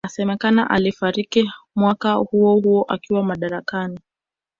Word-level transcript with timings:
Inasemekana 0.05 0.69
alifariki 0.69 1.51
mwaka 1.75 2.13
huohuo 2.13 2.83
akiwa 2.87 3.23
madarakani 3.23 3.99